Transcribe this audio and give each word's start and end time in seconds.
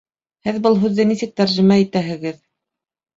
Һеҙ 0.47 0.55
был 0.67 0.77
һүҙҙе 0.83 1.05
нисек 1.09 1.35
тәржемә 1.41 1.77
итәһегеҙ? 1.83 2.41